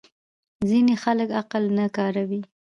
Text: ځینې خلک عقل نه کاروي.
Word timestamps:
ځینې 0.69 0.93
خلک 1.03 1.29
عقل 1.39 1.63
نه 1.77 1.85
کاروي. 1.97 2.41